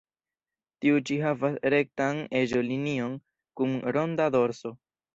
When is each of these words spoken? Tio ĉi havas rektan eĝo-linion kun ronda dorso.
Tio 0.85 1.01
ĉi 1.09 1.17
havas 1.25 1.59
rektan 1.75 2.23
eĝo-linion 2.41 3.17
kun 3.61 3.81
ronda 3.99 4.31
dorso. 4.39 4.79